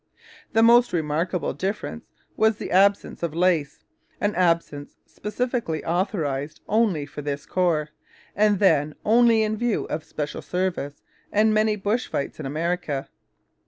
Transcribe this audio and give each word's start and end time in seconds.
The 0.53 0.63
most 0.63 0.93
remarkable 0.93 1.53
difference 1.53 2.05
was 2.35 2.57
the 2.57 2.71
absence 2.71 3.21
of 3.21 3.35
lace, 3.35 3.85
an 4.19 4.33
absence 4.33 4.97
specially 5.05 5.85
authorized 5.85 6.59
only 6.67 7.05
for 7.05 7.21
this 7.21 7.45
corps, 7.45 7.89
and 8.35 8.57
then 8.57 8.95
only 9.05 9.43
in 9.43 9.57
view 9.57 9.85
of 9.91 10.03
special 10.03 10.41
service 10.41 11.03
and 11.31 11.53
many 11.53 11.75
bush 11.75 12.07
fights 12.07 12.39
in 12.39 12.47
America. 12.47 13.09